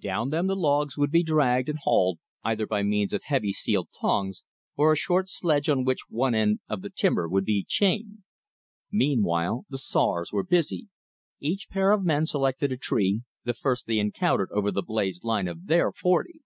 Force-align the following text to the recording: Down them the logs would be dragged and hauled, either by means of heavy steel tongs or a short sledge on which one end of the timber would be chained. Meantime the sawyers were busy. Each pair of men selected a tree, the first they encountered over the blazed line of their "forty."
Down 0.00 0.30
them 0.30 0.46
the 0.46 0.56
logs 0.56 0.96
would 0.96 1.10
be 1.10 1.22
dragged 1.22 1.68
and 1.68 1.78
hauled, 1.78 2.18
either 2.42 2.66
by 2.66 2.82
means 2.82 3.12
of 3.12 3.24
heavy 3.24 3.52
steel 3.52 3.84
tongs 3.84 4.42
or 4.74 4.90
a 4.90 4.96
short 4.96 5.28
sledge 5.28 5.68
on 5.68 5.84
which 5.84 6.08
one 6.08 6.34
end 6.34 6.60
of 6.66 6.80
the 6.80 6.88
timber 6.88 7.28
would 7.28 7.44
be 7.44 7.62
chained. 7.62 8.20
Meantime 8.90 9.64
the 9.68 9.76
sawyers 9.76 10.32
were 10.32 10.44
busy. 10.44 10.88
Each 11.40 11.68
pair 11.68 11.90
of 11.92 12.06
men 12.06 12.24
selected 12.24 12.72
a 12.72 12.78
tree, 12.78 13.20
the 13.44 13.52
first 13.52 13.86
they 13.86 13.98
encountered 13.98 14.48
over 14.50 14.70
the 14.70 14.80
blazed 14.80 15.24
line 15.24 15.46
of 15.46 15.66
their 15.66 15.92
"forty." 15.92 16.40